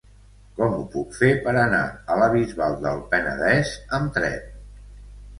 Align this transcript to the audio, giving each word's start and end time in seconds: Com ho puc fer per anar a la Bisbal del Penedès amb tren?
Com 0.59 0.71
ho 0.75 0.85
puc 0.93 1.11
fer 1.17 1.27
per 1.47 1.51
anar 1.63 1.81
a 2.13 2.15
la 2.21 2.29
Bisbal 2.35 2.77
del 2.85 3.03
Penedès 3.11 3.75
amb 3.99 4.09
tren? 4.17 4.41